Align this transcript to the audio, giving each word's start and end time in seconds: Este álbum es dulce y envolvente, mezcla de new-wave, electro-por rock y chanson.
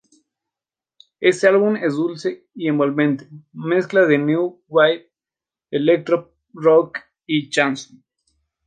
Este 1.19 1.47
álbum 1.47 1.75
es 1.75 1.93
dulce 1.93 2.47
y 2.55 2.69
envolvente, 2.69 3.29
mezcla 3.53 4.07
de 4.07 4.17
new-wave, 4.17 5.11
electro-por 5.69 6.35
rock 6.55 6.97
y 7.27 7.51
chanson. 7.51 8.03